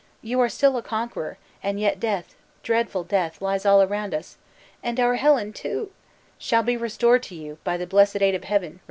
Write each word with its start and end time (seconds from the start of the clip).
You 0.23 0.39
are 0.39 0.49
still 0.49 0.77
a 0.77 0.81
conqueror, 0.81 1.37
and 1.61 1.79
yet 1.79 1.99
death, 1.99 2.33
dreadful 2.63 3.03
death, 3.03 3.39
lies 3.39 3.67
all 3.67 3.83
around 3.83 4.15
us! 4.15 4.35
And 4.81 4.99
our 4.99 5.13
Helen, 5.17 5.53
too" 5.53 5.91
"Shall 6.39 6.63
be 6.63 6.75
restored 6.75 7.21
to 7.21 7.35
you, 7.35 7.59
by 7.63 7.77
the 7.77 7.85
blessed 7.85 8.19
aid 8.19 8.33
of 8.33 8.45
Heaven!" 8.45 8.79